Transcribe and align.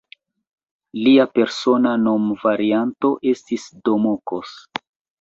Lia 1.07 1.25
persona 1.41 1.93
nomvarianto 2.07 3.15
estis 3.37 3.71
"Domokos". 3.87 4.61